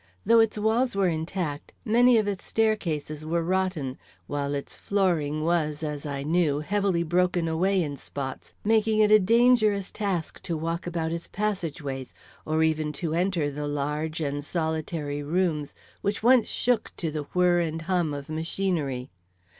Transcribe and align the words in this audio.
Though 0.25 0.39
its 0.39 0.57
walls 0.57 0.95
were 0.95 1.07
intact, 1.09 1.73
many 1.85 2.17
of 2.17 2.27
its 2.27 2.43
staircases 2.43 3.23
were 3.23 3.43
rotten, 3.43 3.99
while 4.25 4.55
its 4.55 4.75
flooring 4.75 5.43
was, 5.43 5.83
as 5.83 6.07
I 6.07 6.23
knew, 6.23 6.59
heavily 6.61 7.03
broken 7.03 7.47
away 7.47 7.83
in 7.83 7.97
spots, 7.97 8.51
making 8.65 8.97
it 8.97 9.11
a 9.11 9.19
dangerous 9.19 9.91
task 9.91 10.41
to 10.41 10.57
walk 10.57 10.87
about 10.87 11.11
its 11.11 11.27
passage 11.27 11.83
ways, 11.83 12.15
or 12.47 12.63
even 12.63 12.91
to 12.93 13.13
enter 13.13 13.51
the 13.51 13.67
large 13.67 14.21
and 14.21 14.43
solitary 14.43 15.21
rooms 15.21 15.75
which 16.01 16.23
once 16.23 16.47
shook 16.47 16.91
to 16.97 17.11
the 17.11 17.27
whirr 17.35 17.59
and 17.59 17.83
hum 17.83 18.11
of 18.11 18.27
machinery. 18.27 19.11